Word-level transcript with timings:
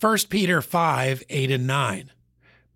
1 0.00 0.18
Peter 0.28 0.62
5 0.62 1.24
8 1.28 1.50
and 1.50 1.66
9. 1.66 2.12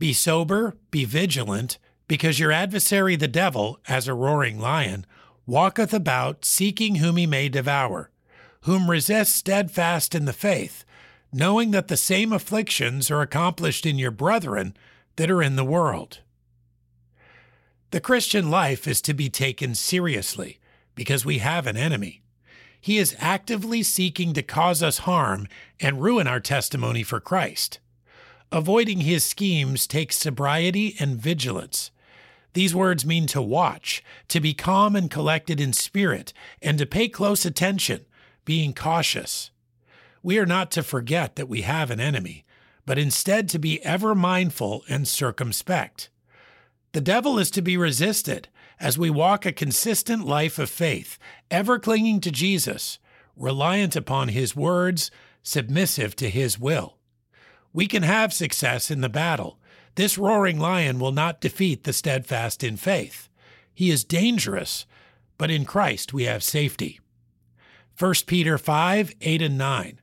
Be 0.01 0.13
sober, 0.13 0.77
be 0.91 1.05
vigilant, 1.05 1.79
because 2.09 2.41
your 2.41 2.51
adversary 2.51 3.15
the 3.15 3.29
devil, 3.29 3.79
as 3.87 4.09
a 4.09 4.15
roaring 4.15 4.59
lion, 4.59 5.07
walketh 5.47 5.95
about 5.95 6.45
seeking 6.45 6.97
whom 6.97 7.17
he 7.17 7.27
may 7.27 7.49
devour, 7.49 8.11
whom 8.63 8.91
resist 8.91 9.37
steadfast 9.37 10.17
in 10.17 10.25
the 10.25 10.33
faith, 10.33 10.85
knowing 11.33 11.71
that 11.71 11.87
the 11.87 11.97
same 11.97 12.33
afflictions 12.33 13.09
are 13.09 13.23
accomplished 13.23 13.87
in 13.87 13.99
your 13.99 14.11
brethren 14.11 14.77
that 15.15 15.31
are 15.31 15.43
in 15.43 15.55
the 15.55 15.65
world. 15.65 16.23
The 17.93 18.01
Christian 18.01 18.51
life 18.51 18.89
is 18.89 19.01
to 19.03 19.15
be 19.15 19.31
taken 19.31 19.77
seriously 19.77 20.59
because 20.97 21.25
we 21.25 21.39
have 21.39 21.69
an 21.69 21.77
enemy. 21.77 22.22
He 22.83 22.99
is 22.99 23.15
actively 23.21 23.85
seeking 23.85 24.33
to 24.33 24.43
cause 24.43 24.83
us 24.83 24.99
harm 24.99 25.47
and 25.79 26.03
ruin 26.03 26.27
our 26.27 26.41
testimony 26.41 27.05
for 27.05 27.21
Christ. 27.21 27.79
Avoiding 28.51 29.03
his 29.03 29.25
schemes 29.25 29.87
takes 29.87 30.19
sobriety 30.19 30.97
and 30.99 31.17
vigilance. 31.17 31.93
These 32.55 32.75
words 32.75 33.07
mean 33.07 33.29
to 33.29 33.41
watch, 33.41 34.03
to 34.27 34.41
be 34.41 34.53
calm 34.53 34.97
and 34.97 35.09
collected 35.09 35.61
in 35.61 35.73
spirit, 35.73 36.33
and 36.61 36.77
to 36.79 36.85
pay 36.85 37.09
close 37.09 37.45
attention, 37.45 38.05
being 38.45 38.75
cautious. 38.75 39.53
We 40.21 40.37
are 40.41 40.45
not 40.45 40.73
to 40.73 40.83
forget 40.83 41.37
that 41.37 41.49
we 41.49 41.63
have 41.63 41.89
an 41.93 42.01
enemy, 42.01 42.45
but 42.85 42.99
instead 42.99 43.49
to 43.51 43.61
be 43.61 43.81
ever 43.85 44.13
mindful 44.13 44.83
and 44.89 45.07
circumspect. 45.07 46.11
The 46.93 47.01
devil 47.01 47.39
is 47.39 47.51
to 47.53 47.63
be 47.63 47.77
resisted 47.77 48.49
as 48.79 48.99
we 48.99 49.09
walk 49.09 49.47
a 49.47 49.53
consistent 49.53 50.27
life 50.27 50.59
of 50.59 50.69
faith, 50.69 51.19
ever 51.51 51.79
clinging 51.79 52.21
to 52.21 52.31
Jesus, 52.31 52.99
reliant 53.37 53.97
upon 53.97 54.29
his 54.29 54.55
words, 54.55 55.11
submissive 55.43 56.15
to 56.17 56.29
his 56.29 56.59
will. 56.59 56.99
We 57.73 57.87
can 57.87 58.03
have 58.03 58.35
success 58.35 58.91
in 58.91 59.01
the 59.01 59.09
battle. 59.09 59.59
This 59.95 60.19
roaring 60.19 60.59
lion 60.59 60.99
will 60.99 61.13
not 61.13 61.41
defeat 61.41 61.85
the 61.85 61.93
steadfast 61.93 62.63
in 62.63 62.77
faith. 62.77 63.31
He 63.73 63.91
is 63.91 64.05
dangerous, 64.05 64.85
but 65.39 65.51
in 65.51 65.65
Christ 65.65 66.13
we 66.13 66.25
have 66.25 66.43
safety. 66.43 67.01
1 67.99 68.15
Peter 68.27 68.59
5 68.59 69.15
8 69.21 69.43
and 69.43 69.57
9. 69.57 70.01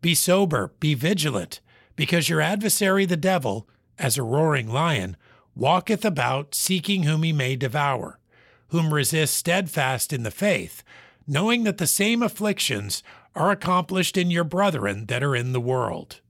Be 0.00 0.14
sober, 0.14 0.72
be 0.78 0.94
vigilant, 0.94 1.60
because 1.96 2.28
your 2.28 2.40
adversary 2.40 3.06
the 3.06 3.16
devil, 3.16 3.68
as 3.98 4.16
a 4.16 4.22
roaring 4.22 4.68
lion, 4.68 5.16
walketh 5.54 6.04
about 6.04 6.54
seeking 6.54 7.02
whom 7.02 7.22
he 7.22 7.32
may 7.32 7.56
devour, 7.56 8.18
whom 8.68 8.92
resist 8.92 9.34
steadfast 9.34 10.12
in 10.12 10.22
the 10.22 10.30
faith, 10.30 10.82
knowing 11.26 11.64
that 11.64 11.78
the 11.78 11.86
same 11.86 12.22
afflictions 12.22 13.02
are 13.34 13.50
accomplished 13.50 14.16
in 14.16 14.30
your 14.30 14.44
brethren 14.44 15.06
that 15.06 15.22
are 15.22 15.36
in 15.36 15.52
the 15.52 15.60
world. 15.60 16.20